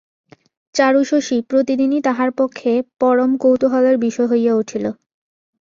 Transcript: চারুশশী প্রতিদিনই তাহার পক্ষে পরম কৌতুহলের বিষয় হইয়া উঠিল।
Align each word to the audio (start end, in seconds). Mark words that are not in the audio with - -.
চারুশশী 0.75 1.37
প্রতিদিনই 1.41 1.99
তাহার 2.01 2.29
পক্ষে 2.31 2.71
পরম 2.99 3.31
কৌতুহলের 3.37 3.95
বিষয় 3.97 4.27
হইয়া 4.27 4.53
উঠিল। 4.55 4.85